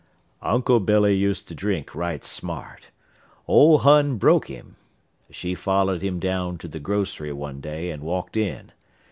"Uncle 0.41 0.79
Billy 0.79 1.13
used 1.15 1.47
to 1.47 1.53
drink 1.53 1.93
right 1.93 2.25
smart. 2.25 2.89
Ole 3.47 3.77
Hon 3.85 4.17
broke 4.17 4.47
him. 4.47 4.75
She 5.29 5.53
followed 5.53 6.01
him 6.01 6.17
down 6.19 6.57
to 6.57 6.67
the 6.67 6.79
grocery 6.79 7.31
one 7.31 7.61
day 7.61 7.91
and 7.91 8.01
walked 8.01 8.35
in. 8.35 8.71